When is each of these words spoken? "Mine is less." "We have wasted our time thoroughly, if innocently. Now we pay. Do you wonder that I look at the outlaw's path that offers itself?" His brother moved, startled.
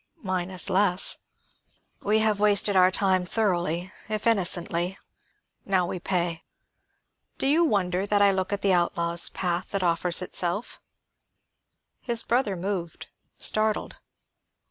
"Mine 0.23 0.49
is 0.49 0.67
less." 0.67 1.19
"We 2.01 2.17
have 2.21 2.39
wasted 2.39 2.75
our 2.75 2.89
time 2.89 3.23
thoroughly, 3.23 3.91
if 4.09 4.25
innocently. 4.25 4.97
Now 5.63 5.85
we 5.85 5.99
pay. 5.99 6.41
Do 7.37 7.45
you 7.45 7.63
wonder 7.63 8.07
that 8.07 8.19
I 8.19 8.31
look 8.31 8.51
at 8.51 8.63
the 8.63 8.73
outlaw's 8.73 9.29
path 9.29 9.69
that 9.69 9.83
offers 9.83 10.23
itself?" 10.23 10.81
His 11.99 12.23
brother 12.23 12.55
moved, 12.55 13.09
startled. 13.37 13.97